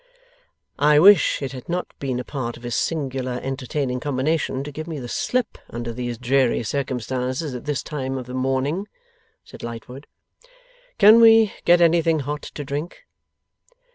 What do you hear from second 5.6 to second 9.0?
under these dreary circumstances at this time of the morning,'